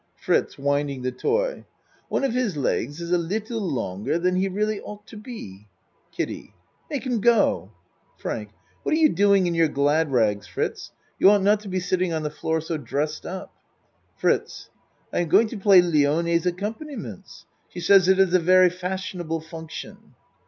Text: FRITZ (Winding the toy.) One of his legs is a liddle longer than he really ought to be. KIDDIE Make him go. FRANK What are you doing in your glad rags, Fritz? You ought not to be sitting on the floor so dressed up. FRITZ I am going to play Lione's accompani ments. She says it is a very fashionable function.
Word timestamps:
FRITZ 0.15 0.57
(Winding 0.57 1.03
the 1.03 1.11
toy.) 1.11 1.63
One 2.09 2.23
of 2.23 2.33
his 2.33 2.57
legs 2.57 2.99
is 3.01 3.11
a 3.11 3.19
liddle 3.19 3.61
longer 3.61 4.17
than 4.17 4.35
he 4.35 4.47
really 4.47 4.81
ought 4.81 5.05
to 5.05 5.15
be. 5.15 5.67
KIDDIE 6.11 6.55
Make 6.89 7.05
him 7.05 7.21
go. 7.21 7.69
FRANK 8.17 8.49
What 8.81 8.93
are 8.93 8.97
you 8.97 9.09
doing 9.09 9.45
in 9.45 9.53
your 9.53 9.67
glad 9.67 10.11
rags, 10.11 10.47
Fritz? 10.47 10.89
You 11.19 11.29
ought 11.29 11.43
not 11.43 11.59
to 11.59 11.67
be 11.69 11.79
sitting 11.79 12.13
on 12.13 12.23
the 12.23 12.31
floor 12.31 12.61
so 12.61 12.77
dressed 12.77 13.27
up. 13.27 13.53
FRITZ 14.17 14.71
I 15.13 15.19
am 15.19 15.29
going 15.29 15.45
to 15.49 15.57
play 15.59 15.83
Lione's 15.83 16.45
accompani 16.47 16.97
ments. 16.97 17.45
She 17.69 17.79
says 17.79 18.07
it 18.07 18.17
is 18.17 18.33
a 18.33 18.39
very 18.39 18.71
fashionable 18.71 19.41
function. 19.41 20.15